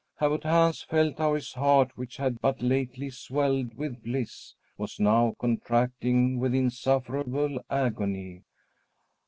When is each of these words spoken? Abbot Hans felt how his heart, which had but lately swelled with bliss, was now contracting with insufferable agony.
Abbot 0.19 0.41
Hans 0.41 0.81
felt 0.81 1.19
how 1.19 1.35
his 1.35 1.53
heart, 1.53 1.91
which 1.95 2.17
had 2.17 2.41
but 2.41 2.59
lately 2.63 3.11
swelled 3.11 3.75
with 3.75 4.01
bliss, 4.01 4.55
was 4.75 4.99
now 4.99 5.35
contracting 5.39 6.39
with 6.39 6.55
insufferable 6.55 7.63
agony. 7.69 8.41